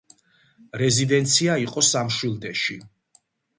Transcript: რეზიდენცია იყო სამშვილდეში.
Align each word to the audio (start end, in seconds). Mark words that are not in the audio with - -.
რეზიდენცია 0.81 1.59
იყო 1.65 1.85
სამშვილდეში. 1.91 2.81